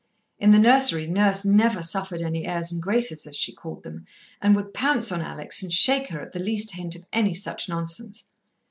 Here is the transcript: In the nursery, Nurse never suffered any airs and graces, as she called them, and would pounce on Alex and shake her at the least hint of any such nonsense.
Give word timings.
In 0.39 0.49
the 0.49 0.57
nursery, 0.57 1.05
Nurse 1.05 1.45
never 1.45 1.83
suffered 1.83 2.21
any 2.23 2.43
airs 2.47 2.71
and 2.71 2.81
graces, 2.81 3.27
as 3.27 3.35
she 3.35 3.53
called 3.53 3.83
them, 3.83 4.07
and 4.41 4.55
would 4.55 4.73
pounce 4.73 5.11
on 5.11 5.21
Alex 5.21 5.61
and 5.61 5.71
shake 5.71 6.07
her 6.07 6.19
at 6.21 6.31
the 6.31 6.39
least 6.39 6.71
hint 6.71 6.95
of 6.95 7.05
any 7.13 7.35
such 7.35 7.69
nonsense. 7.69 8.23